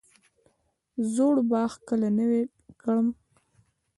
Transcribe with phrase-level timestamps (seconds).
[1.13, 2.41] زوړ باغ کله نوی
[2.81, 3.07] کړم؟